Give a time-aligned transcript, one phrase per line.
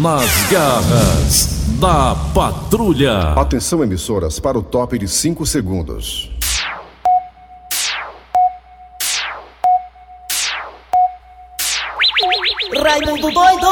[0.00, 1.46] Nas garras
[1.78, 3.34] da patrulha.
[3.36, 6.30] Atenção, emissoras, para o top de 5 segundos.
[12.82, 13.66] Raimundo doido!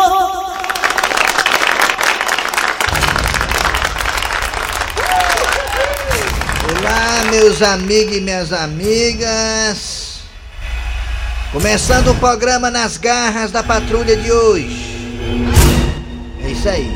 [6.76, 10.20] Olá, meus amigos e minhas amigas.
[11.52, 14.88] Começando o programa nas garras da patrulha de hoje.
[16.58, 16.90] Isso aí.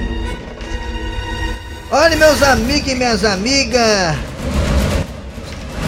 [1.88, 4.16] Olha, meus amigos e minhas amigas.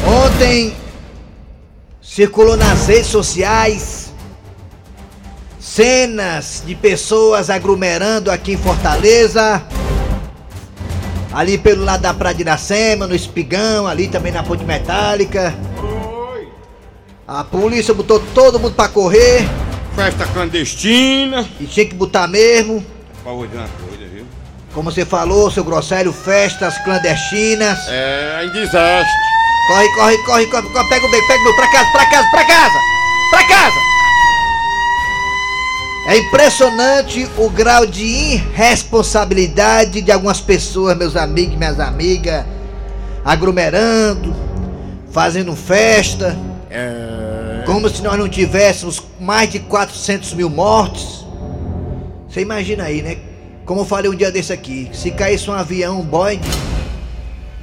[0.06, 0.76] Ontem
[2.00, 4.12] circulou nas redes sociais
[5.58, 9.60] cenas de pessoas aglomerando aqui em Fortaleza.
[11.32, 15.52] Ali pelo lado da Praia de Iracema, no Espigão, ali também na Ponte Metálica.
[17.26, 19.48] A polícia botou todo mundo pra correr
[19.96, 21.44] Festa clandestina.
[21.58, 22.93] e tinha que botar mesmo.
[23.24, 24.24] Pra hoje uma coisa, viu?
[24.74, 27.78] Como você falou, seu Grosselho, festas clandestinas.
[27.88, 29.12] É, em desastre.
[29.66, 32.28] Corre, corre, corre, corre, corre, pega o beco, pega o beco, pra casa, pra casa,
[32.30, 32.78] pra casa,
[33.30, 33.76] pra casa.
[36.06, 42.44] É impressionante o grau de irresponsabilidade de algumas pessoas, meus amigos e minhas amigas,
[43.24, 44.36] aglomerando,
[45.10, 46.36] fazendo festa,
[46.70, 47.62] É.
[47.64, 51.23] como se nós não tivéssemos mais de 400 mil mortes.
[52.34, 53.16] Você imagina aí, né?
[53.64, 56.40] Como eu falei um dia desse aqui, se caísse um avião, um Boeing,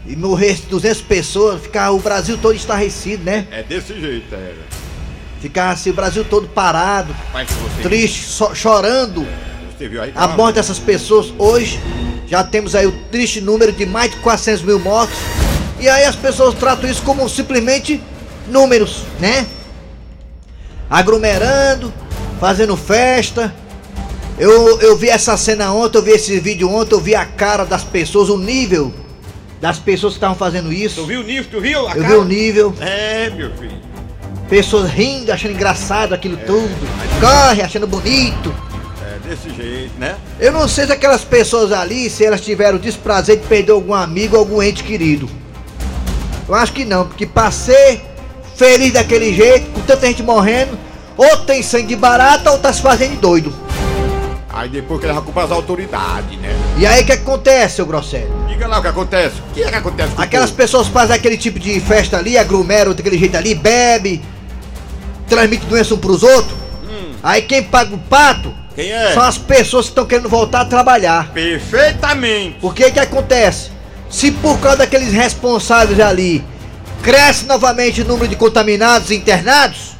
[0.07, 3.45] e morresse 200 pessoas, ficava o Brasil todo estarrecido, né?
[3.51, 4.55] É desse jeito, era.
[5.41, 7.49] Ficar assim, o Brasil todo parado, Mas
[7.83, 9.27] triste, so- chorando
[9.77, 10.13] Você viu aí?
[10.15, 11.33] a morte dessas pessoas.
[11.37, 11.77] Hoje
[12.25, 15.17] já temos aí o triste número de mais de 400 mil mortos.
[15.81, 18.01] E aí as pessoas tratam isso como simplesmente
[18.47, 19.45] números, né?
[20.89, 21.93] Aglomerando,
[22.39, 23.53] fazendo festa.
[24.41, 27.63] Eu, eu vi essa cena ontem, eu vi esse vídeo ontem, eu vi a cara
[27.63, 28.91] das pessoas, o nível
[29.61, 31.01] das pessoas que estavam fazendo isso.
[31.01, 31.45] Tu viu o nível?
[31.51, 31.87] Tu viu?
[31.87, 32.19] a Eu vi cara?
[32.19, 32.73] o nível.
[32.81, 33.77] É, meu filho.
[34.49, 36.71] Pessoas rindo, achando engraçado aquilo tudo.
[37.19, 38.51] Corre, achando bonito.
[39.05, 40.15] É desse jeito, né?
[40.39, 43.93] Eu não sei se aquelas pessoas ali, se elas tiveram o desprazer de perder algum
[43.93, 45.29] amigo ou algum ente querido.
[46.49, 48.01] Eu acho que não, porque pra ser
[48.55, 50.75] feliz daquele jeito, com tanta gente morrendo,
[51.15, 53.53] ou tem sangue de barata ou tá se fazendo doido.
[54.61, 56.55] Aí depois que leva culpa às autoridades, né?
[56.77, 58.31] E aí o que acontece, seu Grosselho?
[58.47, 59.39] Diga lá o que acontece.
[59.39, 62.93] O que é que acontece com Aquelas pessoas fazem aquele tipo de festa ali, aglomeram
[62.93, 64.21] daquele jeito ali, bebe,
[65.27, 66.55] transmite doença um pros outros.
[67.23, 69.15] Aí quem paga o pato Quem é?
[69.15, 71.31] são as pessoas que estão querendo voltar a trabalhar.
[71.31, 72.57] Perfeitamente.
[72.61, 73.71] O que que acontece?
[74.11, 76.43] Se por causa daqueles responsáveis ali
[77.01, 79.93] cresce novamente o número de contaminados e internados,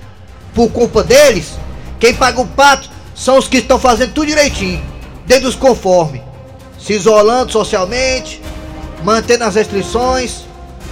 [0.54, 1.54] por culpa deles,
[2.00, 4.82] quem paga o pato são os que estão fazendo tudo direitinho,
[5.26, 6.22] dentro dos conformes,
[6.80, 8.42] se isolando socialmente,
[9.04, 10.42] mantendo as restrições,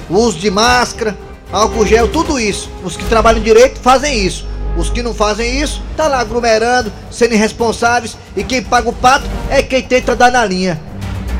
[0.09, 1.17] o uso de máscara,
[1.51, 2.69] álcool gel, tudo isso.
[2.83, 4.47] Os que trabalham direito fazem isso.
[4.77, 9.25] Os que não fazem isso, tá lá aglomerando, sendo irresponsáveis, e quem paga o pato
[9.49, 10.79] é quem tenta dar na linha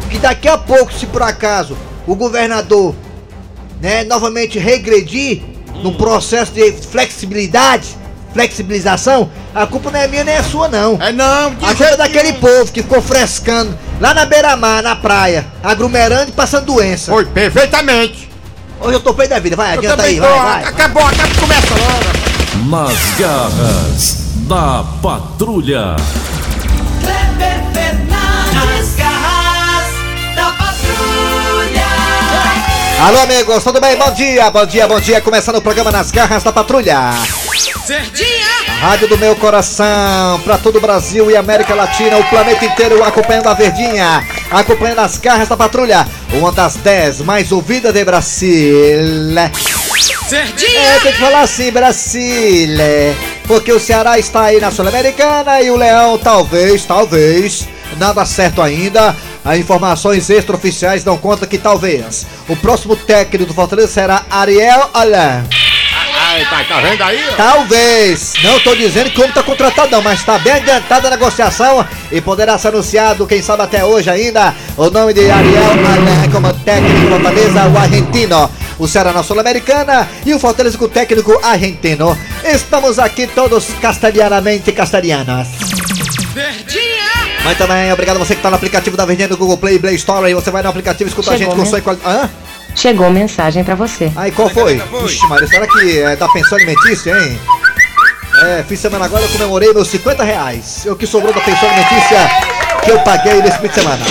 [0.10, 2.96] que daqui a pouco, se por acaso o governador,
[3.80, 5.44] né, novamente regredir
[5.84, 7.96] no processo de flexibilidade,
[8.34, 10.98] flexibilização, a culpa não é minha nem é sua não.
[11.02, 12.40] É não, A culpa é daquele nenhum.
[12.40, 17.12] povo que ficou frescando lá na beira-mar, na praia, aglomerando e passando doença.
[17.12, 18.30] Foi, perfeitamente.
[18.82, 20.64] Hoje eu tô feio da vida, vai, Eu adianta aí, vai, vai.
[20.64, 22.20] Acabou, acabou, começa logo.
[22.70, 24.18] Nas garras
[24.48, 25.96] da patrulha.
[27.02, 31.86] Kleber Fernandes, garras da patrulha.
[33.06, 33.98] Alô amigos, tudo bem?
[33.98, 35.20] Bom dia, bom dia, bom dia.
[35.22, 37.12] Começando o programa Nas Garras da Patrulha.
[37.88, 38.48] Verdinha.
[38.80, 43.48] Rádio do meu coração, para todo o Brasil e América Latina, o planeta inteiro acompanhando
[43.48, 48.98] a Verdinha, acompanhando as garras da patrulha, uma das 10 mais ouvidas de Brasil.
[50.30, 50.80] Verdinha.
[50.80, 52.70] É, tem que falar assim, Brasil,
[53.48, 57.68] porque o Ceará está aí na Sul-Americana e o Leão talvez, talvez,
[57.98, 59.16] nada certo ainda.
[59.44, 65.69] As informações extraoficiais dão conta que talvez o próximo técnico do Fortaleza será Ariel Alain.
[66.46, 67.20] Tá, tá vendo aí?
[67.32, 67.36] ó?
[67.36, 71.12] Talvez, não tô dizendo que o homem tá contratado não, mas tá bem adiantada a
[71.12, 76.32] negociação e poderá ser anunciado, quem sabe até hoje ainda, o nome de Ariel Alain
[76.32, 78.50] como técnico Fortaleza, o argentino.
[78.80, 82.18] O Ceará na Sul-Americana e o Fortaleza com o técnico argentino.
[82.46, 85.50] Estamos aqui todos castelhanamente castelhanos.
[86.34, 87.10] Verdinha.
[87.44, 89.80] Mas também, obrigado a você que tá no aplicativo da Verdinha do Google Play e
[89.80, 90.32] Play Store.
[90.32, 91.70] E você vai no aplicativo e escuta a Chegou, gente com né?
[91.70, 92.16] som e qualidade.
[92.16, 92.30] Hã?
[92.76, 94.12] Chegou mensagem pra você.
[94.16, 94.82] Aí, qual foi?
[95.06, 97.40] Ixi, Maria, será que é da pensão alimentícia, hein?
[98.44, 100.86] É, fiz semana agora, eu comemorei meus 50 reais.
[100.86, 102.30] Eu que sobrou da pensão alimentícia,
[102.84, 104.04] que eu paguei nesse fim de semana.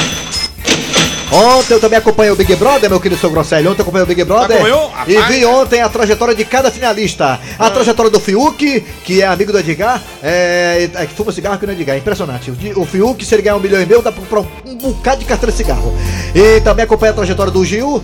[1.30, 3.70] Ontem eu também acompanhei o Big Brother, meu querido seu Grosselho.
[3.70, 4.56] Ontem eu acompanhei o Big Brother.
[4.56, 4.92] Acompanhou?
[5.06, 7.38] E vi ontem a trajetória de cada finalista.
[7.58, 10.02] A trajetória do Fiuk, que é amigo do Edgar.
[10.22, 11.96] É, é que fuma cigarro que não é Edgar.
[11.96, 12.50] É impressionante.
[12.50, 14.76] O, o Fiuk, se ele ganhar um milhão e meio, dá pra comprar um, um
[14.76, 15.94] bocado de carteira de cigarro.
[16.34, 18.02] E também acompanhei a trajetória do Gil.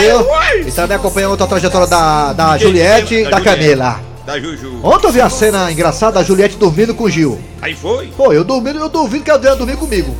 [0.00, 0.68] Viu?
[0.68, 4.00] E também acompanhei outra trajetória da, da Juliette e da Camila.
[4.26, 4.80] Da Juju.
[4.82, 7.40] Ontem eu vi a cena engraçada da Juliette dormindo com o Gil.
[7.62, 8.08] Aí foi?
[8.08, 10.14] Pô, eu dormindo, eu duvido que ela venha dormir comigo.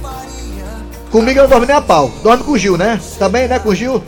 [1.11, 2.11] Comigo eu não dorme nem a pau.
[2.23, 2.99] Dorme com o Gil, né?
[3.19, 4.03] Também, né, com o Gil?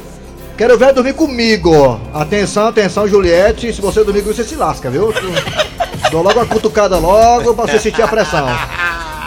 [0.57, 2.01] Quero ver ela dormir comigo.
[2.15, 3.73] Atenção, atenção, Juliette.
[3.73, 5.13] Se você dormir comigo, você se lasca, viu?
[6.11, 8.47] Dou logo uma cutucada logo pra você sentir a pressão.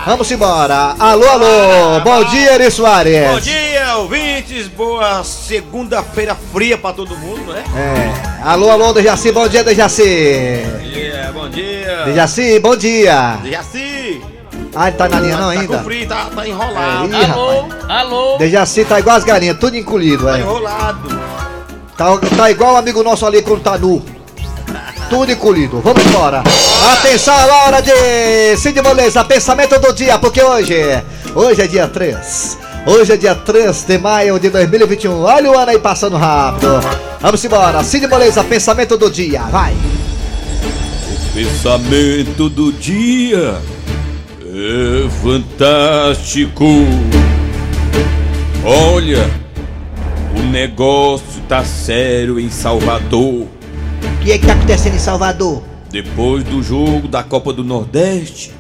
[0.06, 0.96] Vamos embora.
[1.00, 2.00] Alô, alô.
[2.04, 3.28] Bom dia, Eri Soares.
[3.28, 4.68] Bom dia, ouvintes.
[4.68, 7.64] Boa segunda-feira fria pra todo mundo, né?
[7.76, 8.44] É.
[8.44, 9.32] Alô, alô, Dejaci.
[9.32, 10.04] Bom dia, Dejaci.
[10.04, 12.04] Bom dia, bom dia.
[12.06, 13.38] Dejaci, bom dia.
[13.42, 14.22] Dejaci.
[14.76, 15.78] Ah, ele tá na linha não tá ainda?
[15.78, 17.08] com frio, tá, tá É, enrolado.
[17.14, 17.90] ih, rapaz.
[17.90, 18.38] Alô?
[18.38, 20.42] Dejaci tá igual as galinhas, tudo encolhido, Tá é.
[20.42, 21.10] enrolado.
[21.96, 24.04] Tá, tá igual o amigo nosso ali quando tá nu.
[25.10, 25.80] Tudo encolhido.
[25.82, 26.42] Vamos embora.
[26.94, 30.76] Atenção, a hora de Cid Moleza, pensamento do dia, porque hoje,
[31.36, 32.58] hoje é dia 3.
[32.86, 35.22] Hoje é dia 3 de maio de 2021.
[35.22, 36.68] Olha o ano aí passando rápido.
[37.22, 37.82] Vamos embora.
[37.82, 39.44] Cid Moleza, pensamento do dia.
[39.44, 39.74] Vai.
[41.34, 43.56] Pensamento do dia
[44.42, 46.66] é fantástico.
[48.66, 49.32] Olha,
[50.38, 53.48] o negócio tá sério em Salvador.
[53.48, 53.50] O
[54.22, 55.64] que é que tá acontecendo em Salvador?
[55.90, 58.52] Depois do jogo da Copa do Nordeste,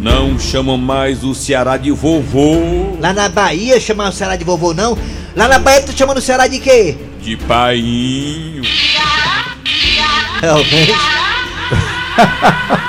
[0.00, 4.72] não chamam mais o Ceará de vovô, Lá na Bahia chamam o Ceará de vovô,
[4.72, 4.96] não?
[5.36, 6.96] Lá na Bahia tu chamando o Ceará de quê?
[7.22, 8.62] de painho.
[10.42, 10.92] Realmente.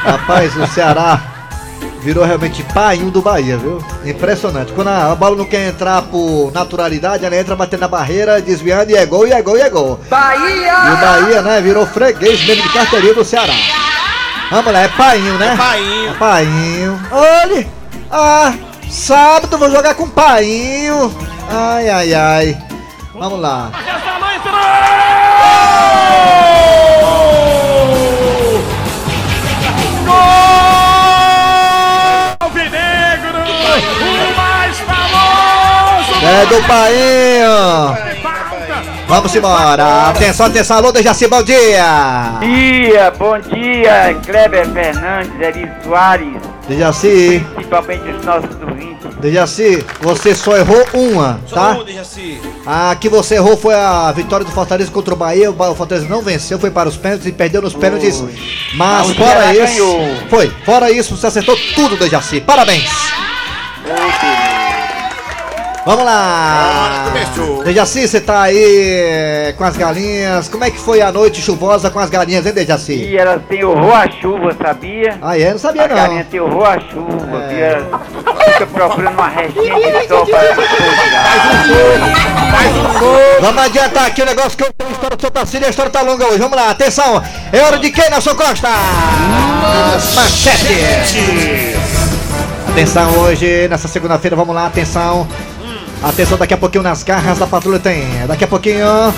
[0.03, 1.21] Rapaz, o Ceará
[2.01, 3.81] virou realmente painho do Bahia, viu?
[4.03, 4.73] Impressionante.
[4.73, 8.95] Quando a bola não quer entrar por naturalidade, ela entra batendo na barreira, desviando e
[8.95, 9.99] é gol, e é gol, e é gol.
[10.09, 10.73] Bahia!
[10.73, 13.53] E o Bahia, né, virou freguês mesmo de carteirinha do Ceará.
[14.49, 15.53] Vamos lá, é painho, né?
[15.53, 16.09] É painho.
[16.09, 17.01] É painho.
[17.11, 17.67] Olha!
[18.11, 18.53] Ah,
[18.89, 21.13] sábado vou jogar com painho.
[21.49, 22.57] Ai, ai, ai.
[23.13, 23.71] Vamos lá.
[32.39, 33.39] Alvinegro!
[33.39, 36.25] O mais famoso!
[36.25, 38.13] É do painho.
[39.07, 40.09] Vamos embora.
[40.09, 42.39] Atenção, atenção, alô, Dejaci, bom dia.
[42.39, 49.15] dia, bom dia, Kleber Fernandes, Eri Soares, Dejaci, principalmente os nossos ouvintes.
[49.19, 51.75] Dejaci, você só errou uma, tá?
[51.75, 52.41] Só um, Dejaci.
[52.65, 55.51] A que você errou foi a vitória do Fortaleza contra o Bahia.
[55.51, 58.23] O Fortaleza não venceu, foi para os pênaltis e perdeu nos pênaltis.
[58.75, 59.61] Mas Ah, o fora isso.
[59.63, 60.15] ganhou.
[60.29, 62.39] Foi, fora isso, você acertou tudo, Dejaci.
[62.41, 62.89] Parabéns.
[65.85, 67.11] Vamos lá!
[67.65, 70.47] Dejaci, você tá aí eh, com as galinhas.
[70.47, 72.93] Como é que foi a noite chuvosa com as galinhas, hein, Dejaci?
[72.93, 75.17] E elas têm horror à chuva, sabia?
[75.21, 75.51] Ah, é?
[75.51, 76.29] Não sabia A galinha não.
[76.29, 77.47] tem horror à chuva, É.
[77.49, 77.65] viu?
[77.65, 77.99] Ela
[78.53, 80.53] fica procurando uma restinha de sol para
[83.41, 85.91] Vamos adiantar aqui o negócio que eu tenho história do seu Tarcílio e a história
[85.91, 86.37] tá longa hoje.
[86.37, 87.21] Vamos lá, atenção!
[87.51, 88.69] É hora de quem, Nelson Costa?
[90.15, 91.75] Manchete!
[92.69, 95.27] Atenção hoje, nessa segunda-feira, vamos lá, atenção.
[96.03, 98.03] Atenção, daqui a pouquinho nas garras da patrulha tem.
[98.27, 99.13] Daqui a pouquinho.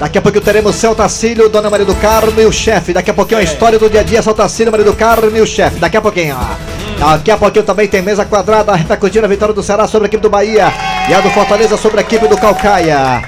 [0.00, 2.92] Daqui a pouquinho teremos Celtacílio, Dona Maria do Carmo e o chefe.
[2.92, 5.46] Daqui a pouquinho a história do dia a dia, Celtacílio, Maria do Carmo e o
[5.46, 5.78] chefe.
[5.78, 6.36] Daqui a pouquinho.
[6.98, 10.22] Daqui a pouquinho também tem mesa quadrada, repercutindo a vitória do Ceará sobre a equipe
[10.22, 10.72] do Bahia.
[11.08, 13.22] E a do Fortaleza sobre a equipe do Calcaia.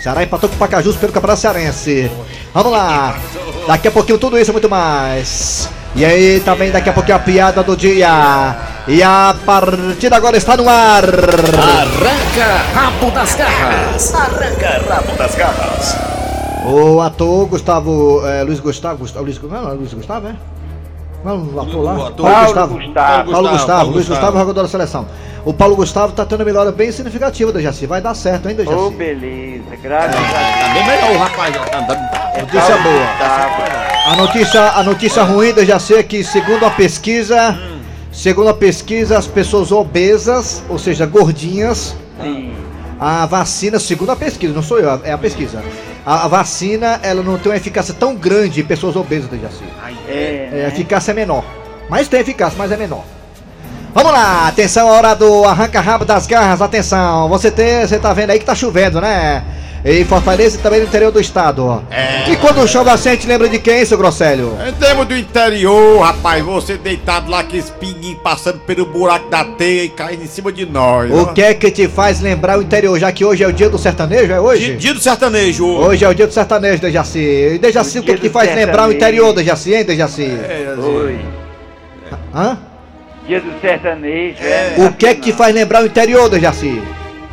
[0.00, 2.10] Ceará empatou com o Pacajus pelo Campeonato Cearense.
[2.52, 3.16] Vamos lá.
[3.68, 5.68] Daqui a pouquinho tudo isso e muito mais.
[5.96, 8.56] E aí também daqui a pouquinho a piada do dia.
[8.88, 11.04] E a partida agora está no ar.
[11.04, 14.12] Arranca rabo das garras.
[16.66, 18.26] O ator Gustavo.
[18.26, 18.98] É, Luiz Gustavo.
[18.98, 20.34] Gustavo Luiz, não, não é Luiz Gustavo, é?
[21.24, 21.94] Não, o ator lá.
[21.94, 22.30] O ator.
[22.30, 22.74] Paulo Gustavo.
[22.74, 23.30] Gustavo.
[23.30, 24.20] Paulo Gustavo, Paulo Luiz Gustavo.
[24.20, 25.06] Gustavo, jogador da seleção.
[25.44, 27.86] O Paulo Gustavo tá tendo uma melhora bem significativa da Jaci.
[27.86, 28.72] Vai dar certo, hein, Jaci?
[28.72, 31.54] Ô, beleza, graças a Tá bem melhor o rapaz.
[31.54, 32.32] Tá, tá, tá.
[32.34, 32.52] Deus.
[32.52, 33.06] Notícia boa.
[33.06, 33.83] Gustavo.
[34.04, 37.58] A notícia, a notícia ruim da Jaci é que, segundo a pesquisa,
[38.12, 42.52] segundo a pesquisa, as pessoas obesas, ou seja, gordinhas, Sim.
[43.00, 45.62] a vacina, segundo a pesquisa, não sou eu, é a pesquisa.
[46.04, 49.64] A, a vacina, ela não tem uma eficácia tão grande em pessoas obesas da Jaci.
[50.06, 50.68] É, É, a né?
[50.68, 51.42] eficácia é menor.
[51.88, 53.04] Mas tem eficácia, mas é menor.
[53.94, 57.26] Vamos lá, atenção, a hora do arranca-rabo das garras, atenção.
[57.30, 59.42] Você tem, você tá vendo aí que tá chovendo, né?
[59.86, 61.82] Em Fortaleza e também no interior do estado, ó.
[61.90, 62.30] É.
[62.30, 64.56] E quando chove assim, a gente lembra de quem, seu Grosselho?
[64.66, 69.84] Em termos do interior, rapaz, você deitado lá, aqueles pinguinhos passando pelo buraco da teia
[69.84, 71.12] e caindo em cima de nós.
[71.12, 71.22] ó.
[71.22, 72.98] O que é que te faz lembrar o interior?
[72.98, 74.68] Já que hoje é o dia do sertanejo, é hoje?
[74.68, 75.66] Dia, dia do sertanejo.
[75.66, 77.18] Hoje é o dia do sertanejo, Dejaci.
[77.18, 78.96] E Dejaci, o, que, dia é que te faz lembrar o sertanejo.
[78.96, 80.22] interior, Dejaci, hein, Dejaci?
[80.24, 81.20] É, Oi.
[82.34, 82.56] Hã?
[83.28, 84.74] Dia do sertanejo, é.
[84.78, 86.80] O que é que te faz lembrar o interior, Dejaci?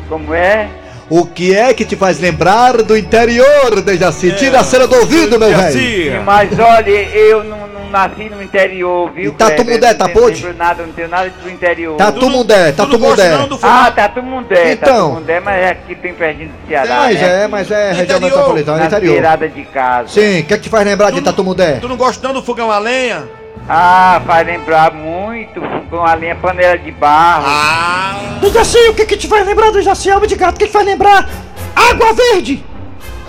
[0.06, 0.68] Como é?
[1.14, 4.32] O que é que te faz lembrar do interior, Dejaci?
[4.32, 6.22] Tira a cera do ouvido, meu velho.
[6.24, 9.30] Mas olha, eu não, não nasci no interior, viu?
[9.30, 10.42] E Tatumundé, tá Não pôde?
[10.42, 11.96] lembro nada, não tenho nada do interior.
[11.98, 13.28] Tá Tatumundé, Tu não Tatumundé.
[13.28, 13.96] gosta não do Ah, formato?
[13.96, 15.08] Tatumundé, Então.
[15.08, 17.44] Tatumundé, mas é aqui bem pertinho do Ceará, Mas né?
[17.44, 18.20] é, mas é região Interior.
[18.22, 19.12] metropolitana, é Na interior.
[19.12, 20.08] beirada de casa.
[20.08, 21.72] Sim, o que é que te faz lembrar de Tu- Tatumundé?
[21.78, 23.24] Tu não gosta não do fogão a lenha?
[23.68, 27.44] Ah, faz lembrar muito com a linha panela de barro.
[27.46, 30.56] Ah, Dejaci, o que que te faz lembrar do Dejaci Alba de Gato?
[30.56, 31.28] O que que faz lembrar?
[31.74, 32.64] Água Verde!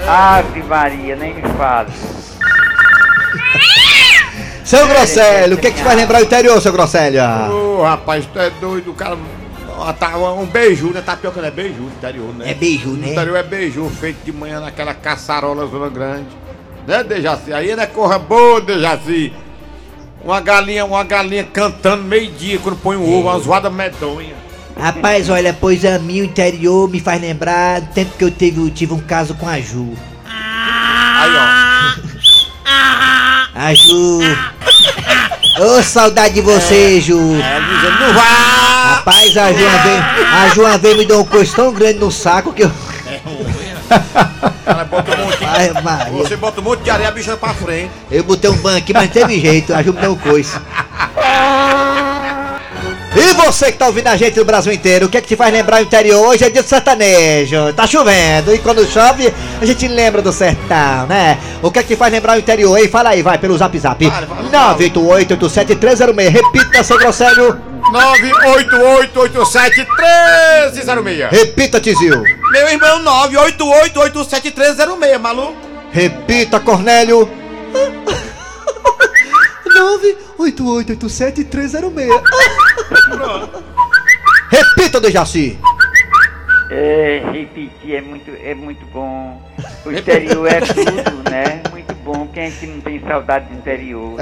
[0.07, 1.87] Ave Maria, nem me fala.
[4.65, 7.49] Seu Grosselho, o que que te faz lembrar o interior, seu Grosselha?
[7.51, 9.17] ô rapaz, tu é doido, o cara.
[9.85, 11.01] Ah, tá, um beiju, né?
[11.01, 12.51] Tapioca não é beiju no interior, né?
[12.51, 13.09] É beijo, No né?
[13.11, 16.29] interior é beiju, feito de manhã naquela caçarola zona grande.
[16.87, 17.51] Né, Dejaci?
[17.53, 19.33] Aí não é corra boa, Dejaci.
[20.23, 24.33] Uma galinha, uma galinha cantando meio-dia quando põe um ovo, uma zoada medonha.
[24.79, 28.71] Rapaz, olha, pois a mim o interior me faz lembrar do tempo que eu tive,
[28.71, 29.93] tive um caso com a Ju.
[30.25, 31.63] Aí, ó.
[33.53, 34.19] A Ju.
[35.59, 37.19] Ô, saudade de você, Ju.
[37.19, 38.95] Ela dizendo, não vá!
[38.95, 40.03] Rapaz, a Ju uma vez,
[40.33, 42.71] a Ju uma vez me deu um coice tão grande no saco que eu.
[44.65, 45.32] Ela bota um monte de...
[45.53, 46.17] Ai, Maria.
[46.17, 47.91] Você bota um monte de areia, a bicha pra frente.
[48.09, 49.73] Eu botei um banco aqui, mas não teve jeito.
[49.73, 50.59] A Ju me deu um coice.
[53.15, 55.35] E você que tá ouvindo a gente no Brasil inteiro, o que é que te
[55.35, 56.29] faz lembrar o interior?
[56.29, 61.05] Hoje é dia do sertanejo, tá chovendo, e quando chove, a gente lembra do sertão,
[61.07, 61.37] né?
[61.61, 62.87] O que é que te faz lembrar o interior, hein?
[62.87, 64.09] Fala aí, vai, pelo zap zap.
[64.09, 64.75] Fala, fala.
[64.77, 67.61] 988-87306, repita, seu Grosselho.
[70.73, 71.29] 988871306.
[71.29, 72.23] Repita, Tizil.
[72.51, 75.55] Meu irmão, 988871306, maluco.
[75.91, 77.29] Repita, Cornélio.
[80.37, 82.21] 98887-306.
[84.49, 85.57] Repita, Dejaci.
[86.69, 89.41] É, repetir é muito, é muito bom.
[89.85, 91.61] O interior é tudo, né?
[91.71, 92.27] Muito bom.
[92.33, 94.19] Quem é que não tem saudade do interior?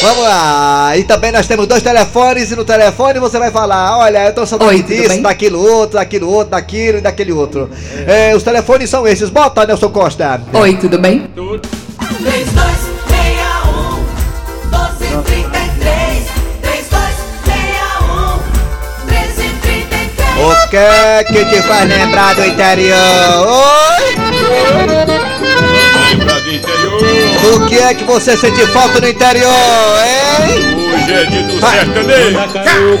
[0.00, 0.96] Vamos lá.
[0.96, 4.46] E também nós temos dois telefones e no telefone você vai falar, olha, eu tô
[4.46, 5.22] saudade tudo disso, bem?
[5.22, 7.70] daquilo outro, daquilo outro, daquilo e daquele outro.
[8.06, 9.30] É, os telefones são esses.
[9.30, 10.40] Bota, Nelson Costa.
[10.54, 11.28] Oi, tudo bem?
[11.34, 12.81] 3261
[20.72, 23.46] 1333 O que é que te faz lembrar do interior?
[23.46, 24.16] Oi?
[26.08, 27.02] Lembra do interior?
[27.54, 29.52] O que é que você sente falta no interior,
[30.06, 30.82] hein?
[30.94, 32.38] Hoje é dia do sertanejo.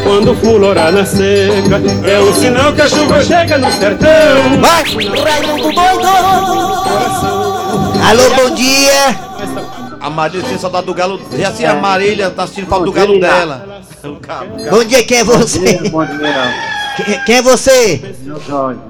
[0.02, 1.80] Quando florar na seca.
[2.04, 4.60] É um sinal que a chuva chega no sertão.
[4.60, 4.84] Vai!
[8.06, 9.32] Alô, bom dia!
[9.98, 11.18] A Marília tem saudade do galo.
[11.38, 13.80] Já assim, a Marília tá assistindo falta do galo dela.
[14.70, 15.88] Bom dia, quem é você?
[15.88, 18.14] Bom dia, Quem, quem é você?
[18.46, 18.80] Jorge.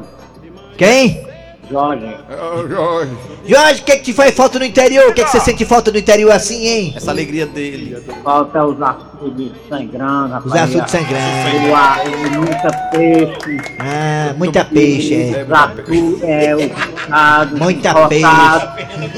[0.76, 1.26] Quem?
[1.70, 2.16] Jorge.
[2.28, 3.16] Ô, Jorge,
[3.46, 5.08] Jorge, o que, é que te faz falta no interior?
[5.08, 6.92] O que, é que você sente falta no interior assim, hein?
[6.96, 8.02] Essa alegria dele.
[8.22, 8.78] Falta os
[9.22, 10.62] açudes sangrando, Os rapaz.
[10.62, 11.68] açudes sangrando.
[11.70, 12.00] O ar,
[12.38, 15.44] muita peixe, Ah, muita peixe, é.
[15.44, 18.72] os açudes, é, o roçado, Muita roçado,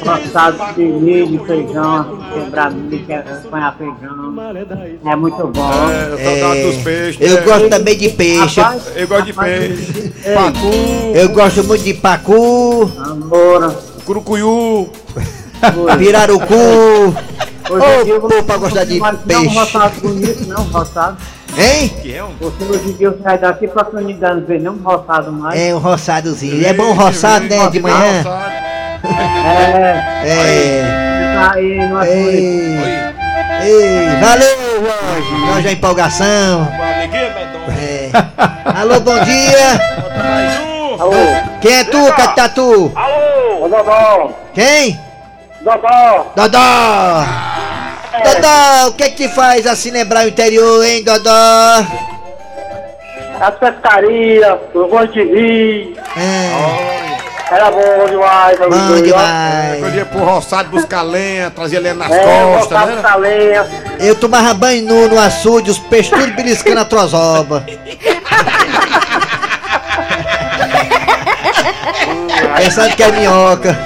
[0.05, 4.35] roçado de milho, feijão, quebrar milho, que- apanhar feijão.
[5.07, 5.71] É muito bom.
[5.91, 7.21] É, saudade dos peixes.
[7.21, 8.61] Eu gosto também de peixe.
[8.61, 10.13] Rapaz, Eu gosto de peixe.
[10.25, 10.67] Ei, Pacu,
[11.15, 14.91] Eu gosto muito de pacu, Amor, curucuiu.
[15.99, 17.15] pirarucu.
[17.83, 19.45] Ô, pô, pra gostar de peixe.
[19.45, 21.17] Não, roçado bonito, não, roçado.
[21.57, 21.89] Hein?
[22.03, 24.77] Que é um Você hoje em dia você sai daqui pra Canidade, não vê não
[24.77, 25.61] roçado mais.
[25.61, 26.67] É um roçadozinho.
[26.67, 27.69] É bom roçado, né?
[27.71, 28.25] De manhã.
[29.05, 31.35] É, É.
[31.35, 32.17] tá aí no açude.
[32.19, 32.79] Ei.
[33.63, 34.17] Ei.
[34.21, 35.47] Valeu, Jorge.
[35.47, 36.69] Jorge, a empolgação.
[37.81, 38.11] É.
[38.81, 39.81] Alô, bom dia.
[41.61, 42.93] Quem é tu, Catatu?
[42.95, 43.65] Alô!
[43.65, 44.31] Ô, Dodó!
[44.55, 44.99] Quem?
[45.63, 46.33] Dodó!
[46.37, 47.25] Dodó!
[48.23, 51.31] Dodó, o que é que te faz assim lembrar o interior, hein, Dodó?
[53.41, 55.97] As pescarias, eu gosto de rir.
[56.17, 58.59] É, Era bom demais.
[58.59, 58.65] bom
[58.97, 59.95] Eu demais.
[59.95, 63.03] ia pro roçado buscar lenha, trazia lenha nas É, costas, né?
[63.03, 63.67] da lenha.
[63.99, 67.65] Eu tomava banho nu no açude, os peixes tudo beliscando a trozoba.
[72.57, 73.77] Pensando que é minhoca.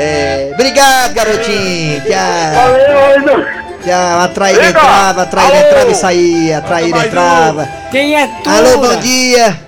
[0.00, 2.00] É, obrigado, garotinho.
[2.02, 2.54] Tchau.
[2.54, 3.46] Valeu,
[3.84, 4.20] Tchau.
[4.20, 5.66] A traíra entrava, a traíra Alô.
[5.66, 6.58] entrava e saía.
[6.58, 7.68] A traíra entrava.
[7.90, 8.50] Quem é tu?
[8.50, 9.58] Alô, bom dia.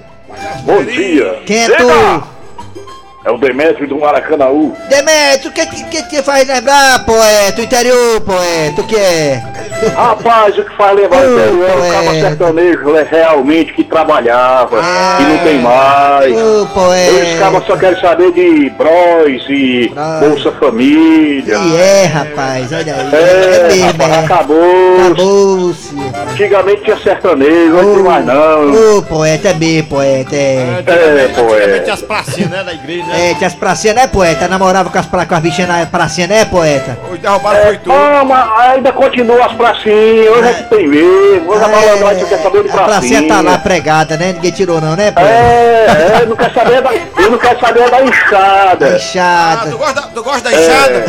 [0.65, 1.43] Bom dia.
[1.47, 2.31] Quem é tu?
[3.23, 4.75] É o Demetrio do Maracanãú.
[4.89, 7.61] Demetrio, o que, que, que te faz lembrar, poeta?
[7.61, 9.43] O interior, poeta, o que é?
[9.95, 13.85] Rapaz, o que faz levar Ô, o interior é o cabo sertanejo é realmente que
[13.91, 15.19] trabalhava Ah.
[15.21, 16.37] e não tem mais.
[16.37, 17.13] Ô, poeta.
[17.13, 20.29] Os cabos só querem saber de bros e Bros.
[20.31, 21.57] Bolsa Família.
[21.57, 23.09] E é, rapaz, olha aí.
[23.13, 24.19] É, mesmo, rapaz, é.
[24.25, 25.01] acabou.
[25.07, 25.97] Acabou-se.
[26.31, 28.97] Antigamente tinha sertanejo, hoje não tem mais não.
[28.99, 30.83] Ô, poeta, é mesmo, poeta, é.
[30.87, 31.93] É, pô, Antigamente é.
[31.93, 33.31] as pracinhas, né, da igreja, né?
[33.31, 34.49] É, tinha as pracinhas, né, poeta?
[34.49, 36.97] Namorava com as, pra, com as bichinhas na pracinha, né, poeta?
[37.11, 37.93] Hoje derrubaram foi tudo.
[37.93, 41.51] Ah, mas ainda continua as pracinhas, hoje é que tem mesmo.
[41.51, 43.29] Hoje a malandragem quer saber de a pracinha pracinha.
[43.29, 44.33] tá lá pregada, né?
[44.35, 45.31] Ninguém tirou não, né, poeta?
[45.31, 48.87] É, é, não quer saber da, eu não quero saber da enxada.
[48.87, 49.71] Ah, Inchada.
[49.71, 50.61] tu gosta, tu gosta da É.
[50.67, 51.05] enxada?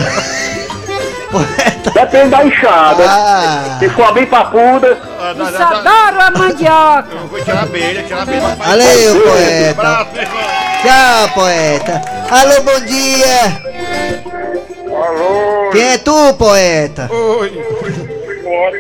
[1.32, 1.92] Poeta.
[1.92, 3.04] Depende da enxada.
[3.08, 3.76] Ah.
[3.80, 7.08] Se for bem papuda, Ah, dá- adoro a mandioca.
[7.12, 8.42] Eu vou tirar a abelha, tirar a abelha.
[8.58, 9.82] Valeu, poeta.
[9.82, 10.08] Abraço.
[10.82, 12.02] Tchau, poeta.
[12.32, 13.62] Alô, bom dia.
[14.88, 17.10] Alô, Quem é tu, poeta?
[17.12, 17.66] Oi.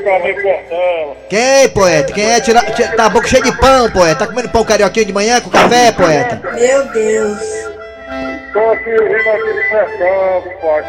[0.04, 1.18] Comer portela.
[1.30, 2.14] Quem, poeta?
[2.14, 2.40] Quem é?
[2.42, 4.16] Tira, tira- tá a boca cheia de pão, poeta.
[4.20, 6.40] Tá comendo pão carioquinho de manhã com café, poeta?
[6.54, 7.40] Meu Deus.
[8.54, 10.88] Tô aqui ouvindo aquele sertão, pode.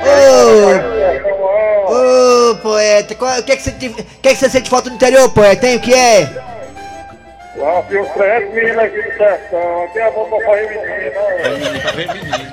[1.89, 4.97] Ô, poeta, qual- o que, que, você, te- o que, que você sente falta no
[4.97, 5.61] interior, poeta?
[5.63, 6.29] Tem o que é?
[7.57, 9.85] Uns 300 meninos aqui do sertão.
[9.85, 11.13] Aqui é bom pra fazer menina,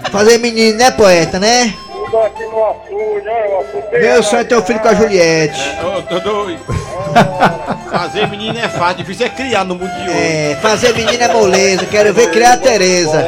[0.06, 0.12] ó.
[0.12, 1.74] Fazer menino, né, poeta, né?
[2.10, 3.58] Tudo aqui no açude, ó.
[3.58, 5.62] O açude Meu sonho é ter um filho com a Juliette.
[5.84, 6.60] Ô, tô doido.
[7.92, 10.12] Fazer menino é fácil, difícil é criar no mundo de hoje.
[10.12, 13.26] É, fazer menino é moleza, quero ver criar a Tereza.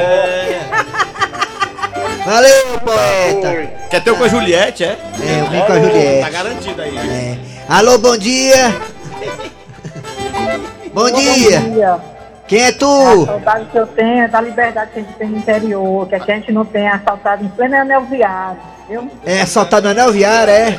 [2.24, 3.70] Valeu, poeta.
[3.90, 4.96] Quer ter um com a Juliette, é?
[5.20, 6.30] É, eu vim com a Tá Juliette.
[6.30, 6.96] garantido aí.
[6.96, 7.38] É.
[7.68, 8.76] Alô, bom dia.
[10.94, 11.60] Bom dia.
[11.60, 12.11] dia.
[12.52, 13.24] Quem é A tu?
[13.24, 16.18] saudade que eu tenho é da liberdade que a gente tem no interior, que a
[16.18, 19.10] gente não tem assaltado em pleno anel viário, viu?
[19.24, 20.72] É assaltado no anel viário, é?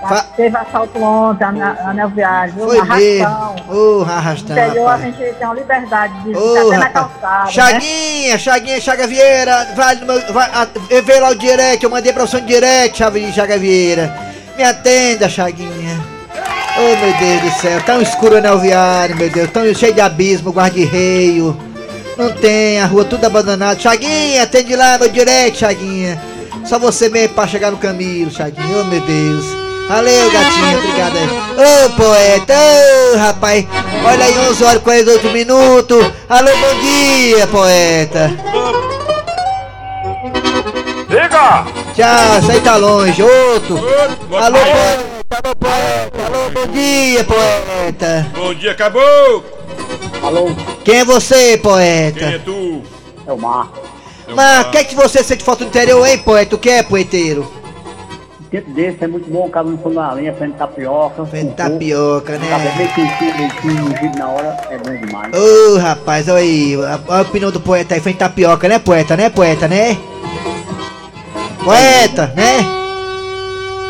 [0.00, 2.64] Fa- Teve assalto ontem, ane- anel viário, viu?
[2.68, 3.26] Foi mesmo.
[3.26, 3.56] Arrastão.
[3.68, 5.16] Ô, No arrastão, interior a rapaz.
[5.16, 7.50] gente tem uma liberdade de ficar até na calçada, né?
[7.50, 10.32] Chaguinha, Chaguinha, Chaga Vieira, vai no.
[10.32, 10.66] Vai, a,
[11.02, 14.18] veio lá o direct, eu mandei pra você no direct, Chaga Vieira.
[14.56, 16.15] Me atenda, Chaguinha.
[16.78, 20.00] Oh meu Deus do céu, tão escuro o anel viário, meu Deus, tão cheio de
[20.00, 21.56] abismo, guarda-reio.
[22.18, 23.78] Não tem, a rua tudo abandonada.
[23.78, 26.20] Chaguinha, atende lá meu direct, Chaguinha.
[26.64, 28.78] Só você mesmo pra chegar no caminho, Chaguinha.
[28.80, 29.44] Oh meu Deus.
[29.88, 31.86] Valeu, gatinha, obrigado aí.
[31.86, 32.54] Ô poeta,
[33.14, 33.66] ô rapaz,
[34.04, 36.12] olha aí 11 horas e 48 minutos.
[36.28, 38.32] Alô, bom dia, poeta.
[41.08, 41.64] Diga!
[41.94, 43.76] Tchau, aí tá longe, outro.
[44.36, 48.26] Alô, poeta, alô, poeta, alô, bom dia, poeta.
[48.34, 49.44] Bom dia, acabou!
[50.22, 50.48] Alô,
[50.84, 52.42] Quem é você, Quem é poeta?
[52.44, 52.82] tu?
[53.26, 53.70] é o mar.
[54.34, 56.56] Mas o que é que você sente falta do interior, hein, poeta?
[56.56, 57.46] O que é, poeteiro?
[58.40, 61.24] Um tempo desse é muito bom, o cabo não for na linha, fazendo tapioca.
[61.24, 62.74] Vendo tapioca, né?
[62.76, 65.32] bem quentinho, leitinho, ungido na hora, é bom demais.
[65.34, 66.76] Ô, rapaz, olha aí,
[67.08, 69.98] a, a opinião do poeta aí, frente tapioca, né, poeta, né, poeta, né?
[71.62, 72.85] Poeta, né?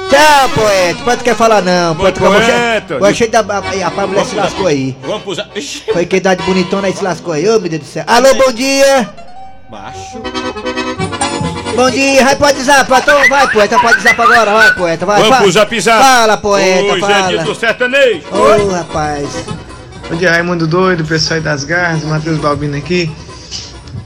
[0.09, 2.37] Tchau, poeta, poeta quer falar não, poeta, Poeta.
[2.37, 3.41] acabou cheio- cheio da...
[3.41, 4.97] Rapaz, a mulher se lascou aí.
[5.03, 5.39] Vamos.
[5.55, 8.05] Ixi, Foi que idade bonitona aí se lascou aí, ô meu Deus do céu.
[8.07, 9.09] Alô, bom dia!
[9.71, 10.21] Macho.
[11.75, 15.17] Bom dia, vai pode zap, então vai poeta, pode zap agora, vai poeta, vai.
[15.17, 15.43] Vamos fala.
[15.43, 16.03] pro zap zap.
[16.03, 17.43] Fala, poeta, Hoje é dia fala.
[17.45, 18.23] do sertanejo.
[18.33, 19.29] Ô, rapaz.
[20.19, 23.11] dia, Raimundo Doido, pessoal aí das garras, Matheus Balbino aqui.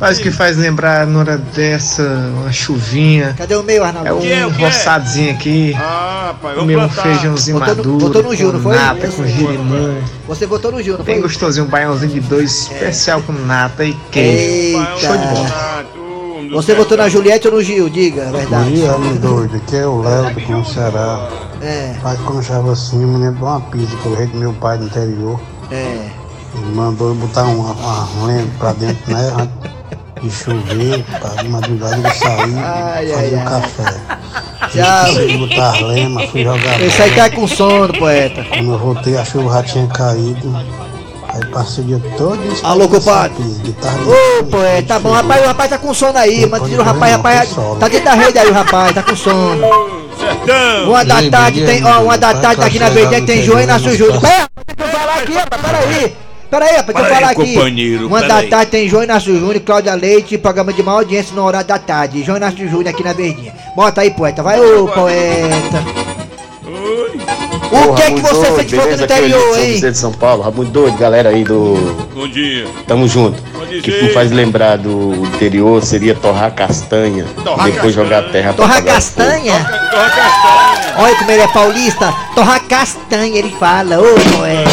[0.00, 3.34] Faz o que faz lembrar na hora dessa, uma chuvinha.
[3.36, 4.08] Cadê o meio, Arnaldo?
[4.08, 4.66] É um que é, o que é?
[4.66, 5.76] roçadozinho aqui.
[5.78, 7.02] Ah, pai, vamos um plantar.
[7.02, 8.06] feijãozinho Botou no- maduro.
[8.06, 8.76] botou no Gil, não com foi?
[8.76, 10.00] nata, com girimum.
[10.26, 11.22] Você votou no Gil, não Bem foi?
[11.24, 14.78] gostosinho, um baiãozinho de dois, especial com nata e queijo.
[14.98, 15.86] Show de bola.
[16.40, 16.54] Eita.
[16.56, 17.90] Você votou na Juliette ou no Gil?
[17.90, 18.72] Diga a verdade.
[18.72, 21.28] Dia, homem doido, aqui é o Léo do Como Ceará.
[21.60, 24.26] É, Pai, quando eu achava assim, eu me lembro de uma pizza que eu rei
[24.28, 25.38] do meu pai do interior.
[25.70, 26.08] é.
[26.54, 29.48] Ele mandou eu botar uma, uma lenda pra dentro, né?
[30.20, 34.00] De chover, pra de madrugada ele sair Ai, fazer ai, o café.
[34.70, 35.38] Tchau.
[35.38, 38.44] Botar lema, fui jogar Esse aí tá com sono, poeta.
[38.44, 40.56] Quando eu voltei, a chuva já tinha caído.
[41.28, 42.64] Aí passei o dia todo isso.
[42.66, 43.36] Alô, compadre.
[43.40, 46.44] Ô, poeta, tá bom, rapaz, o rapaz tá com sono aí.
[46.46, 47.50] Manda o rapaz, rapaz.
[47.78, 49.66] Tá dentro da rede aí o rapaz, tá com sono.
[50.18, 50.90] Sertão.
[50.90, 53.42] Uma da tarde tem, ó, uma da tarde pai, aqui na tá verdade tem no
[53.42, 54.14] João e na interior, Júlio.
[54.14, 56.16] não Pera, eu falar aqui, rapaz, peraí.
[56.50, 57.54] Pera aí, rapaz, deixa eu falar aqui.
[57.54, 61.44] companheiro, Uma da tarde tem João Inácio Júnior, Cláudia Leite, programa de maior audiência no
[61.44, 62.24] horário da tarde.
[62.24, 63.54] João Inácio Júnior aqui na Verdinha.
[63.76, 64.42] Bota aí, poeta.
[64.42, 65.84] Vai, ô, poeta.
[67.72, 69.74] O que é que você sente falta no interior, hein?
[69.74, 71.74] José de São Paulo, Rabo doido, galera aí do.
[72.12, 72.66] Bom dia.
[72.86, 73.40] Tamo junto.
[73.54, 77.24] O que me faz lembrar do interior seria torrar castanha.
[77.44, 79.64] Torrar e depois jogar terra pra Torra apagar o castanha?
[79.90, 80.94] Torra castanha.
[80.98, 82.14] Olha como ele é paulista.
[82.34, 84.00] Torra castanha, ele fala.
[84.00, 84.70] Ô, poeta.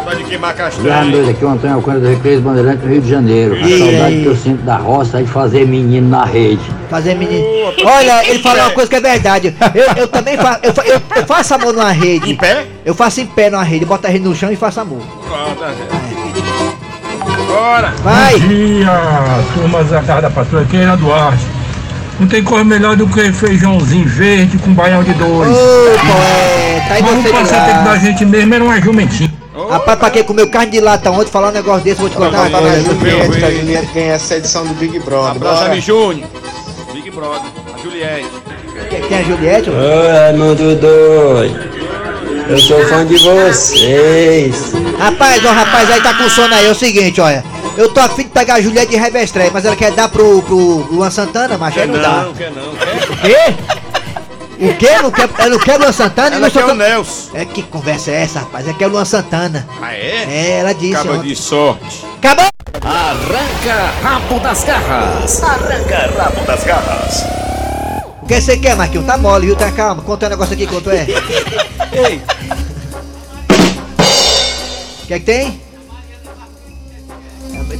[0.00, 1.04] Saudade de queimar Boa castanha.
[1.04, 3.54] noite, aqui é o Antônio Alcântara do Recreio Bandeirante do Rio de Janeiro.
[3.54, 4.22] A saudade aí?
[4.22, 6.62] que eu sinto da roça é de fazer menino na rede.
[6.88, 7.44] Fazer menino.
[7.84, 9.54] Olha, ele falou uma coisa que é verdade.
[9.74, 10.60] Eu, eu também faço.
[10.62, 12.32] Eu, eu, eu faço amor numa rede.
[12.32, 12.66] Em pé?
[12.84, 13.84] Eu faço em pé numa rede.
[13.84, 15.02] Boto a rede no chão e faço amor.
[17.46, 17.92] Bora!
[18.02, 18.38] Vai!
[18.38, 18.90] Bom dia,
[19.54, 21.44] turma da, da patrulha, aqui é Duarte.
[22.18, 25.50] Não tem coisa melhor do que feijãozinho verde com baião de dois.
[25.50, 29.29] Ô, poeta, aí Mas você o passatempo da gente mesmo era uma jumentinha.
[29.68, 32.16] Rapaz, pra quem comeu carne de lata ontem, falar um negócio desse, eu vou te
[32.16, 32.48] contar.
[32.48, 32.84] Na rapaz.
[32.84, 35.30] Juliette, que a Juliette ganha essa edição do Big Brother.
[35.30, 35.64] Abraço.
[35.64, 36.28] Ami Júnior.
[36.92, 37.50] Big Brother.
[37.74, 38.30] A Juliette.
[38.88, 39.70] Quem tem a Juliette?
[39.70, 41.70] Oi, Raimundo doido.
[42.48, 44.72] Eu sou fã de vocês.
[44.98, 46.66] Rapaz, ó, rapaz, aí tá com sono aí.
[46.66, 47.44] É o seguinte, olha.
[47.76, 50.88] Eu tô afim de pegar a Juliette de Revestreia, mas ela quer dar pro, pro
[50.90, 52.24] Luan Santana, mas aí não, dá.
[52.24, 52.74] Não, quer não.
[52.74, 53.12] Quer?
[53.12, 53.79] O quê?
[54.60, 55.00] O quê?
[55.02, 56.36] Não quer, não quer Luan Santana?
[56.36, 57.30] Ela quer o Nelson.
[57.32, 58.68] É que conversa é essa, rapaz?
[58.68, 59.66] É que é Luan Santana.
[59.80, 60.26] Ah, é?
[60.28, 60.96] É, ela disse.
[60.96, 62.04] Acaba de sorte.
[62.18, 62.46] Acabou!
[62.82, 65.42] Arranca rabo das garras.
[65.42, 67.24] Arranca rabo das garras.
[68.22, 69.06] O que você quer, Marquinhos?
[69.06, 69.56] Tá mole, viu?
[69.56, 70.02] Tá calma.
[70.02, 71.06] Conta um negócio aqui quanto é.
[71.92, 72.22] Ei,
[75.02, 75.60] O que é que tem?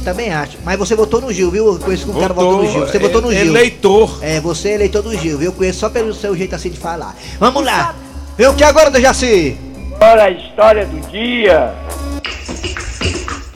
[0.03, 0.57] Também acho.
[0.63, 1.67] Mas você votou no Gil, viu?
[1.73, 2.87] Eu conheço que o cara votou no Gil.
[2.87, 3.47] Você votou no é- Gil.
[3.55, 4.19] Eleitor.
[4.21, 5.47] É, você é eleitor do Gil, viu?
[5.49, 7.15] Eu conheço só pelo seu jeito assim de falar.
[7.39, 7.95] Vamos lá!
[8.37, 9.57] Vê o que agora, Dejaci?
[9.99, 11.73] Olha a história do dia.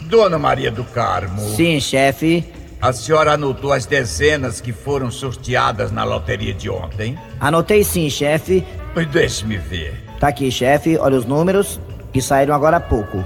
[0.02, 1.42] Dona Maria do Carmo.
[1.56, 2.44] Sim, chefe.
[2.80, 7.18] A senhora anotou as dezenas que foram sorteadas na loteria de ontem?
[7.40, 8.64] Anotei sim, chefe.
[8.94, 9.96] Pois Deixe-me ver.
[10.20, 10.98] Tá aqui, chefe.
[10.98, 11.80] Olha os números
[12.14, 13.26] que saíram agora há pouco.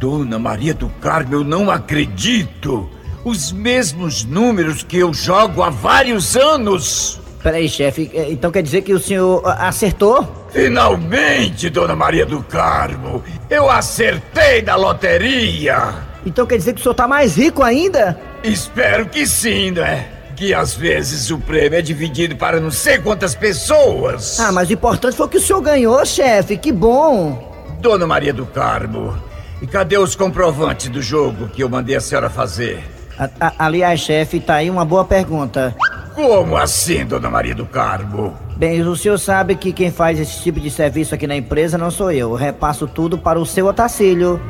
[0.00, 2.88] Dona Maria do Carmo, eu não acredito!
[3.22, 7.20] Os mesmos números que eu jogo há vários anos!
[7.42, 8.10] Peraí, chefe.
[8.14, 10.46] eh, Então quer dizer que o senhor ah, acertou?
[10.50, 13.22] Finalmente, Dona Maria do Carmo!
[13.50, 15.92] Eu acertei na loteria!
[16.24, 18.18] Então quer dizer que o senhor tá mais rico ainda?
[18.42, 20.08] Espero que sim, né?
[20.34, 24.40] Que às vezes o prêmio é dividido para não sei quantas pessoas.
[24.40, 26.56] Ah, mas o importante foi que o senhor ganhou, chefe.
[26.56, 27.50] Que bom.
[27.82, 29.14] Dona Maria do Carmo,
[29.62, 32.82] e cadê os comprovantes do jogo que eu mandei a senhora fazer?
[33.18, 35.74] A- a- aliás, chefe, tá aí uma boa pergunta.
[36.14, 38.36] Como assim, Dona Maria do Carmo?
[38.56, 41.90] Bem, o senhor sabe que quem faz esse tipo de serviço aqui na empresa não
[41.90, 42.30] sou eu.
[42.30, 44.40] Eu repasso tudo para o seu Otacílio.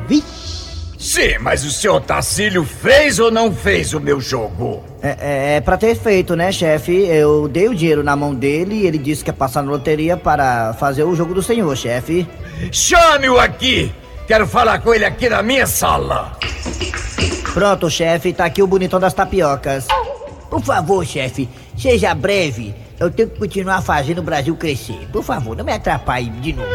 [0.99, 4.83] Sim, mas o senhor Tacílio fez ou não fez o meu jogo?
[5.01, 6.91] É, é, é pra ter feito, né, chefe?
[6.93, 10.15] Eu dei o dinheiro na mão dele e ele disse que ia passar na loteria
[10.15, 12.27] para fazer o jogo do senhor, chefe.
[12.71, 13.91] Chame-o aqui!
[14.31, 16.39] Quero falar com ele aqui na minha sala.
[17.53, 19.85] Pronto, chefe, tá aqui o bonitão das tapiocas.
[20.49, 22.73] Por favor, chefe, seja breve.
[22.97, 25.05] Eu tenho que continuar fazendo o Brasil crescer.
[25.11, 26.69] Por favor, não me atrapalhe de novo.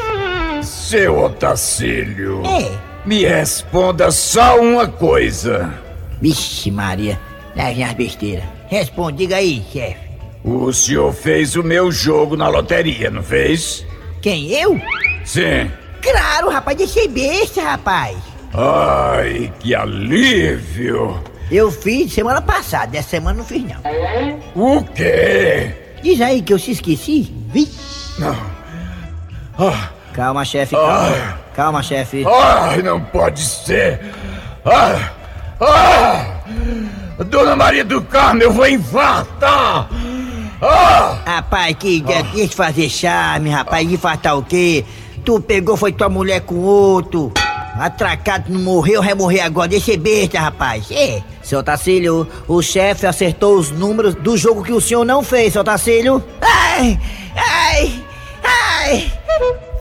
[0.62, 2.42] Seu Otacílio.
[2.44, 2.76] É.
[3.06, 5.72] Me responda só uma coisa.
[6.20, 7.18] Vixe, Maria,
[7.56, 8.44] lá vem as besteiras.
[8.68, 9.96] Responde, diga aí, chefe.
[10.44, 13.82] O senhor fez o meu jogo na loteria, não fez?
[14.20, 14.78] Quem, eu?
[15.24, 15.70] Sim.
[16.10, 18.16] Claro, rapaz, deixei besta, rapaz.
[18.54, 21.20] Ai, que alívio!
[21.50, 23.76] Eu fiz semana passada, dessa semana não fiz não.
[24.54, 25.74] O quê?
[26.02, 27.32] Diz aí que eu se esqueci.
[27.52, 27.68] Vi?
[29.58, 31.38] Ah, Calma, chefe, calma.
[31.54, 32.24] Calma, chefe.
[32.26, 34.00] ai, não pode ser!
[34.64, 35.10] Ah,
[35.60, 36.26] ah,
[37.24, 39.88] Dona Maria do Carmo, eu vou infartar!
[40.62, 44.84] Ah, Rapaz, que ideia, deixa de fazer charme, rapaz, infartar o quê?
[45.26, 47.32] Tu pegou, foi tua mulher com outro.
[47.76, 49.66] Atracado, não morreu, vai morrer agora.
[49.66, 50.88] Deixa ser besta, rapaz.
[50.88, 51.20] É.
[51.42, 55.64] Seu Tacílio, o chefe acertou os números do jogo que o senhor não fez, seu
[55.64, 56.22] Tacílio.
[56.40, 56.96] Ai,
[57.34, 58.04] ai,
[58.44, 59.12] ai.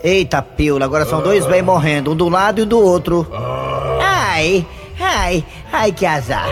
[0.04, 3.28] Eita, pila, agora são dois bem morrendo, um do lado e um do outro.
[4.02, 4.66] Ai,
[5.00, 6.48] ai, ai, que azar.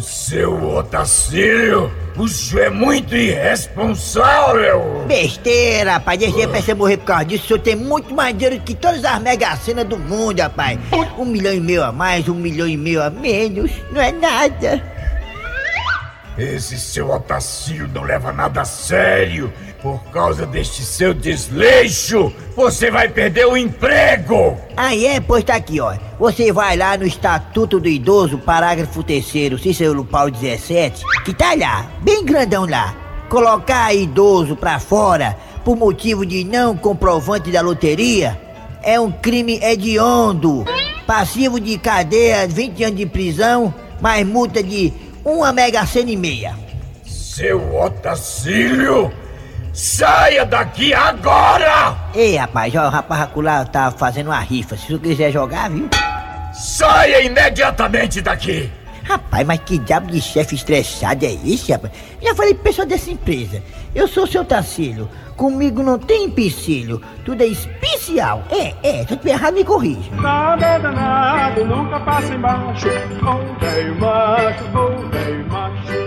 [0.00, 5.04] seu Otacílio, o senhor é muito irresponsável!
[5.06, 6.18] Besteira, rapaz.
[6.18, 7.44] Deixa pra você morrer por causa disso.
[7.44, 10.78] O senhor tem muito mais dinheiro que todas as mega cenas do mundo, rapaz.
[11.18, 13.70] Um milhão e meio a mais, um milhão e meio a menos.
[13.90, 14.82] Não é nada.
[16.38, 19.52] esse seu Otacílio não leva nada a sério.
[19.86, 24.56] Por causa deste seu desleixo, você vai perder o emprego.
[24.76, 25.20] Ah, é?
[25.20, 25.94] Pois tá aqui, ó.
[26.18, 29.24] Você vai lá no Estatuto do Idoso, parágrafo 3
[29.62, 32.96] Cícero Paulo 17, que tá lá, bem grandão lá.
[33.28, 38.36] Colocar idoso pra fora por motivo de não comprovante da loteria
[38.82, 40.64] é um crime hediondo.
[41.06, 44.92] Passivo de cadeia, 20 anos de prisão, mais multa de
[45.24, 46.58] uma mega cena e meia.
[47.04, 49.12] Seu Otacílio,
[49.76, 51.94] saia daqui agora!
[52.14, 54.76] Ei, rapaz, ó, o rapaz acolá tá fazendo uma rifa.
[54.76, 55.88] Se tu quiser jogar, viu?
[56.54, 58.70] Saia imediatamente daqui!
[59.04, 61.92] Rapaz, mas que diabo de chefe estressado é esse, rapaz?
[62.20, 63.62] Já falei pro pessoal dessa empresa.
[63.94, 65.08] Eu sou seu Tacílio.
[65.36, 67.00] Comigo não tem empecilho.
[67.24, 68.42] Tudo é especial.
[68.50, 69.06] É, é.
[69.06, 70.10] Se eu tiver errado, me corrija.
[70.12, 72.88] Nada danado, nunca passa embaixo.
[73.20, 76.05] Com velho macho, com velho macho.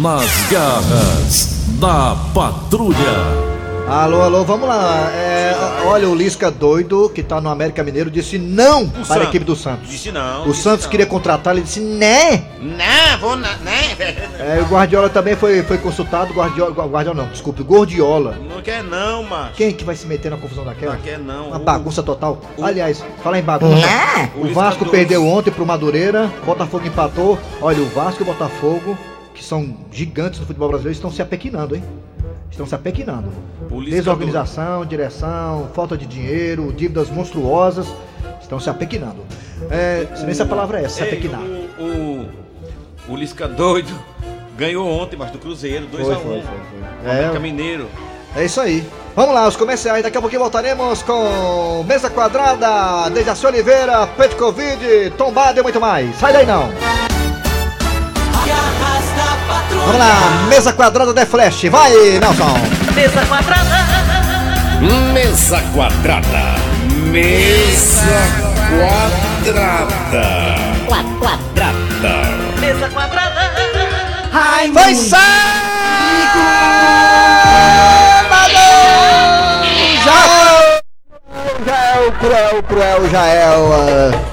[0.00, 3.42] Nas garras da patrulha.
[3.88, 5.10] Alô, alô, vamos lá.
[5.12, 9.22] É, olha, o Lisca doido, que tá no América Mineiro, disse não para a Santos.
[9.28, 9.90] equipe do Santos.
[9.90, 10.90] Disse não, O disse Santos não.
[10.90, 12.44] queria contratar, ele disse né.
[12.60, 13.96] Não, vou na, né?
[14.38, 16.32] É, o Guardiola também foi, foi consultado.
[16.32, 18.38] Guardiola, Guardiola não, desculpe, Gordiola.
[18.48, 19.54] Não quer não, macho.
[19.56, 20.94] Quem que vai se meter na confusão daquela?
[20.94, 21.48] Não quer não.
[21.48, 22.40] Uma O- bagunça total.
[22.62, 23.86] Aliás, fala em bagunça.
[24.36, 27.38] O O Vasco perdeu ontem pro Madureira, Botafogo empatou.
[27.60, 28.96] Olha, o Vasco e o Botafogo,
[29.34, 31.82] que são gigantes do futebol brasileiro, estão se apequinando, hein?
[32.50, 33.32] Estão se apequinando.
[33.70, 37.86] Lisca Desorganização, direção, falta de dinheiro, dívidas monstruosas,
[38.40, 39.24] estão se apequinando.
[39.70, 41.40] É, se nem se a palavra é essa, se apequinar.
[41.40, 42.28] O, o,
[43.08, 43.92] o Lisca doido
[44.56, 46.04] ganhou ontem, mas do Cruzeiro, 2x1.
[46.04, 47.10] Foi, foi, foi, foi.
[47.10, 47.32] É.
[47.34, 47.38] É.
[47.38, 47.88] Mineiro.
[48.36, 48.86] É isso aí.
[49.14, 50.02] Vamos lá, os comerciais.
[50.02, 56.16] Daqui a pouquinho voltaremos com Mesa Quadrada, Dejaci Oliveira, Petkovid, Tombado e muito mais.
[56.16, 57.11] Sai daí não.
[59.70, 61.64] Vamos lá, Mesa Quadrada The Flash.
[61.68, 62.54] Vai, Nelson.
[62.94, 63.76] Mesa quadrada.
[64.80, 66.54] Mesa quadrada.
[67.10, 68.30] Mesa
[69.48, 70.22] quadrada.
[70.88, 71.72] Quadrada.
[72.60, 73.52] Mesa quadrada.
[74.72, 75.22] Vai sábado!
[81.66, 84.31] Jael, cruel, cruel, Jael.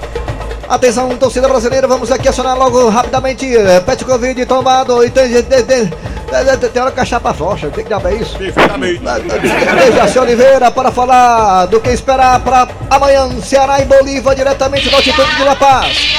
[0.69, 5.63] Atenção, torcida brasileira, vamos aqui acionar logo rapidamente eh, Pet Covid tombado e tem, tem,
[5.63, 8.37] tem, tem, tem hora que a chapa flocha, tem que dar pra isso?
[8.37, 9.01] Perfeitamente.
[9.03, 15.35] Dejaci Oliveira para falar do que esperar para amanhã, Ceará e Bolívia, diretamente da altitude
[15.37, 16.15] de La Paz.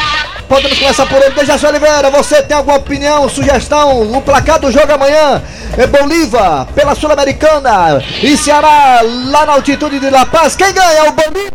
[0.48, 4.02] Podemos começar por ele, Dejaci Oliveira, você tem alguma opinião, sugestão?
[4.02, 5.40] O placar do jogo amanhã
[5.78, 10.56] é Bolívia pela Sul-Americana e Ceará lá na altitude de La Paz.
[10.56, 11.04] Quem ganha?
[11.04, 11.52] O Bolívia?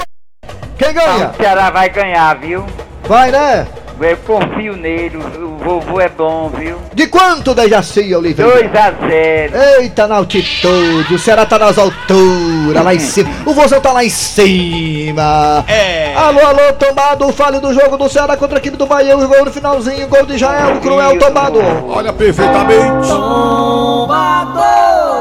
[0.77, 1.31] Quem ganha?
[1.31, 2.65] O Ceará vai ganhar, viu?
[3.07, 3.67] Vai, né?
[3.99, 6.77] Eu confio nele, o vovô é bom, viu?
[6.93, 8.51] De quanto, Dejaci Oliveira?
[8.51, 13.29] 2 a 0 Eita, na altitude, o Ceará tá nas alturas, lá em cima.
[13.45, 15.63] O Vozão tá lá em cima.
[15.67, 16.13] É.
[16.13, 19.17] Alô, alô, Tomado, fale do jogo do Ceará contra a equipe do Bahia.
[19.17, 21.59] O gol no finalzinho, gol de Jael, cruel, Tomado.
[21.87, 23.07] Olha perfeitamente.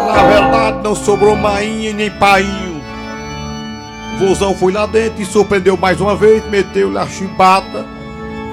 [0.09, 2.74] Na verdade, não sobrou mainha nem painho.
[4.15, 7.85] O Vozão foi lá dentro e surpreendeu mais uma vez, meteu-lhe a chibata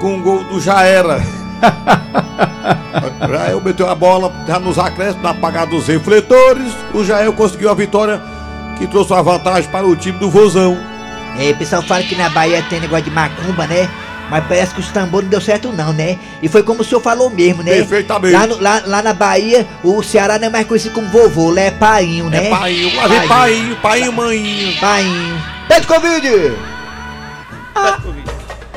[0.00, 1.22] com o gol do Já Era.
[3.28, 6.72] Jael meteu a bola já nos acréscimos, na apagada dos refletores.
[6.92, 8.20] O Jael conseguiu a vitória
[8.76, 10.76] que trouxe uma vantagem para o time do Vozão.
[11.38, 13.88] É, o pessoal fala que na Bahia tem negócio de macumba, né?
[14.28, 16.18] Mas parece que os tambores não deu certo não, né?
[16.42, 17.72] E foi como o senhor falou mesmo, né?
[17.72, 18.32] Perfeitamente.
[18.34, 21.60] Lá, no- lá, lá na Bahia, o Ceará não é mais conhecido como vovô, lá
[21.62, 22.46] é painho, né?
[22.46, 24.80] É painho, lá vem painho, painho, maninho.
[24.80, 25.51] Painho.
[25.72, 26.54] Pede Covid!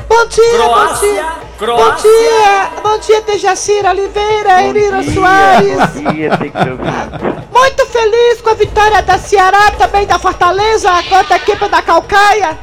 [0.08, 1.26] Bom dia, Croácia, bom dia.
[1.58, 1.86] Croácia.
[1.86, 5.76] Bom dia, bom dia, Dejacira Oliveira, Elira Soares.
[5.76, 7.52] Bom dia, tem que.
[7.52, 12.58] Muito feliz com a vitória da Ceará, também da Fortaleza, contra a equipe da Calcaia.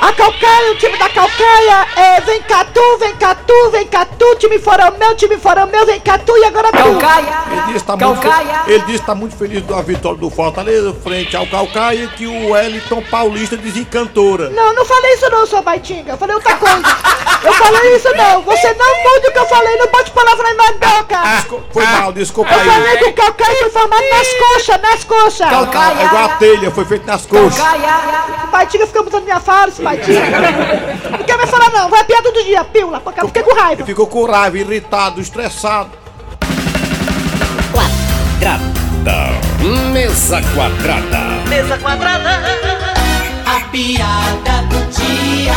[0.00, 4.04] A Calcaia, o time da Calcaia, é, vem cá tu, vem cá tu, vem cá
[4.04, 6.76] tu, time fora meu, time fora meu, vem cá tu e agora tu.
[6.78, 10.94] Ele disse tá muito, fe- ele disse que tá muito feliz da vitória do Fortaleza
[11.02, 14.50] frente ao Calcaia que o Wellington Paulista desencantora.
[14.50, 16.82] Não, não falei isso não, sua baitinga, eu falei outra coisa.
[17.44, 20.54] Eu falei isso não, você não mude o que eu falei, não bote palavra na
[20.54, 21.18] minha boca.
[21.72, 22.66] Foi mal, desculpa Eu aí.
[22.68, 25.48] falei que o Calcaia foi formado nas coxas, nas coxas.
[25.50, 26.00] Calcaia.
[26.00, 27.64] É igual a telha, foi feito nas coxas.
[28.54, 30.20] Baitinga fica mudando minha fala, esse Baitinga.
[31.10, 33.84] Não quer me falar não, vai piada do dia, pílula, porque eu fiquei com raiva.
[33.84, 35.90] Ficou com raiva, irritado, estressado.
[37.72, 39.40] Quadrada.
[39.92, 41.18] Mesa quadrada.
[41.48, 42.42] Mesa quadrada.
[43.44, 45.54] A piada do dia.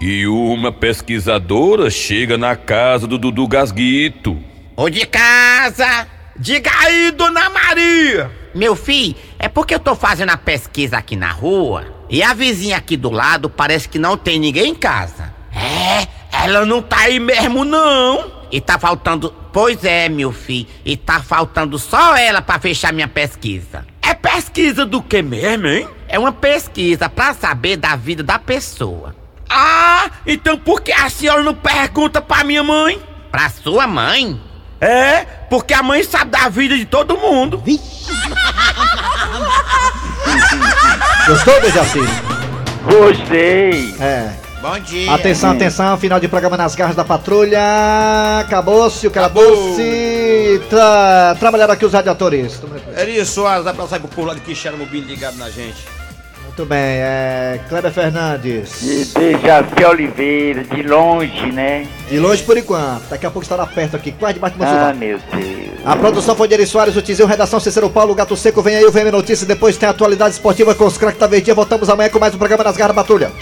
[0.00, 4.38] E uma pesquisadora chega na casa do Dudu Gasguito.
[4.74, 6.08] Ô de casa!
[6.38, 8.30] Diga aí, dona Maria!
[8.54, 12.76] Meu filho, é porque eu tô fazendo a pesquisa aqui na rua e a vizinha
[12.76, 15.32] aqui do lado parece que não tem ninguém em casa.
[15.54, 18.32] É, ela não tá aí mesmo não.
[18.50, 19.32] E tá faltando.
[19.52, 23.86] Pois é, meu filho, e tá faltando só ela pra fechar minha pesquisa.
[24.02, 25.88] É pesquisa do que mesmo, hein?
[26.08, 29.14] É uma pesquisa pra saber da vida da pessoa.
[29.48, 33.00] Ah, então por que a senhora não pergunta pra minha mãe?
[33.30, 34.40] Pra sua mãe?
[34.80, 37.62] É, porque a mãe sabe da vida de todo mundo.
[41.26, 42.00] Gostou, Dejaci?
[42.84, 43.94] Gostei.
[44.00, 44.30] É.
[44.60, 45.12] Bom dia.
[45.14, 47.60] Atenção, atenção, final de programa nas garras da patrulha.
[48.40, 50.60] Acabou-se, o acabou-se.
[50.68, 51.34] Tra...
[51.38, 52.60] Trabalharam aqui os radiadores.
[52.96, 55.99] Eri Soares, dá pra sair pro povo lá de Quixera Mobílio ligado na gente.
[56.60, 57.58] Muito bem, é.
[57.70, 58.80] Kleber Fernandes.
[58.82, 61.86] De Dejaci Oliveira, de longe, né?
[62.06, 63.08] De longe por enquanto.
[63.08, 65.70] Daqui a pouco estará perto aqui, quase debaixo do Ah, meu Deus.
[65.82, 68.60] A produção foi de Eri Soares, o Tizil, redação Cícero Paulo, Gato Seco.
[68.60, 71.54] Vem aí o VM Notícias, depois tem a atualidade esportiva com os craques da Verdinha.
[71.54, 73.32] Voltamos amanhã com mais um programa nas garras da patrulha.